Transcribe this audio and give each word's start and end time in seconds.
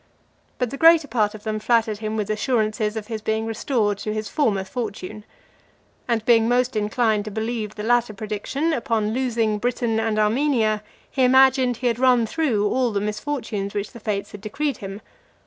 But 0.57 0.71
the 0.71 0.79
greater 0.79 1.07
part 1.07 1.35
of 1.35 1.43
them 1.43 1.59
flattered 1.59 1.99
him 1.99 2.17
with 2.17 2.31
assurances 2.31 2.97
of 2.97 3.05
his 3.05 3.21
being 3.21 3.45
restored 3.45 3.99
to 3.99 4.11
his 4.15 4.29
former 4.29 4.63
fortune. 4.63 5.23
And 6.07 6.25
being 6.25 6.49
most 6.49 6.75
inclined 6.75 7.23
to 7.25 7.29
believe 7.29 7.75
the 7.75 7.83
latter 7.83 8.15
prediction, 8.15 8.73
upon 8.73 9.13
losing 9.13 9.59
Britain 9.59 9.99
and 9.99 10.17
Armenia, 10.17 10.81
he 11.11 11.23
imagined 11.23 11.77
he 11.77 11.85
had 11.87 11.99
run 11.99 12.25
through 12.25 12.67
all 12.67 12.91
the 12.91 12.99
misfortunes 12.99 13.75
which 13.75 13.91
the 13.91 13.99
fates 13.99 14.31
had 14.31 14.41
decreed 14.41 14.77
him. 14.77 15.01